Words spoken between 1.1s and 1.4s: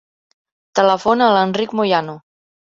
a